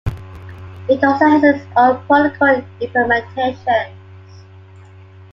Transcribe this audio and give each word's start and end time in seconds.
It 0.89 1.03
also 1.03 1.27
has 1.27 1.43
its 1.43 1.63
own 1.77 2.03
protocol 2.07 2.63
implementations. 2.81 3.93